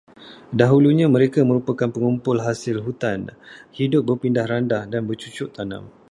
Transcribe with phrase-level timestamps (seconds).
[0.59, 3.21] Dahulunya mereka merupakan pengumpul hasil hutan,
[3.77, 5.83] hidup berpindah-randah, dan bercucuk tanam.